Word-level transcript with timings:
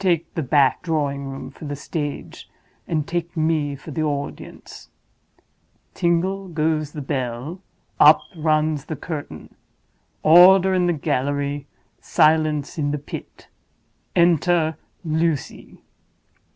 Take 0.00 0.34
the 0.34 0.42
back 0.42 0.82
drawing 0.82 1.28
room 1.28 1.50
for 1.50 1.64
the 1.64 1.76
stage, 1.76 2.50
and 2.88 3.06
take 3.06 3.36
me 3.36 3.76
for 3.76 3.92
the 3.92 4.02
audience. 4.02 4.88
Tingle 5.94 6.48
goes 6.48 6.90
the 6.90 7.00
bell; 7.00 7.60
up 8.00 8.22
runs 8.34 8.86
the 8.86 8.96
curtain; 8.96 9.54
order 10.24 10.74
in 10.74 10.86
the 10.88 10.92
gallery, 10.92 11.68
silence 12.00 12.76
in 12.76 12.90
the 12.90 12.98
pit—enter 12.98 14.76
Lucy!" 15.04 15.80